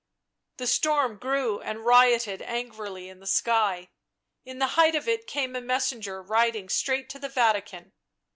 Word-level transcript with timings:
The 0.57 0.65
storm 0.65 1.17
grew 1.19 1.59
and 1.61 1.85
rioted 1.85 2.41
angrily 2.41 3.07
in 3.07 3.19
the 3.19 3.27
sky; 3.27 3.91
in 4.43 4.57
the 4.57 4.69
height 4.73 4.95
of 4.95 5.07
it 5.07 5.27
came 5.27 5.55
a 5.55 5.61
messenger 5.61 6.23
riding 6.23 6.69
straight 6.69 7.07
to 7.09 7.19
the 7.19 7.29
Vatican. 7.29 7.93